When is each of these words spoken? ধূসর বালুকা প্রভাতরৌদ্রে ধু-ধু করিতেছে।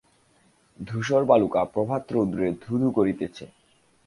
ধূসর 0.79 1.21
বালুকা 1.25 1.61
প্রভাতরৌদ্রে 1.65 2.47
ধু-ধু 2.61 2.87
করিতেছে। 2.91 3.45